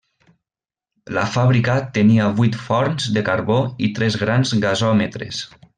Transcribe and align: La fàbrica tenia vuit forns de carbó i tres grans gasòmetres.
La 1.17 1.25
fàbrica 1.35 1.75
tenia 1.99 2.25
vuit 2.41 2.59
forns 2.69 3.07
de 3.19 3.25
carbó 3.31 3.61
i 3.89 3.95
tres 4.01 4.21
grans 4.25 4.57
gasòmetres. 4.67 5.45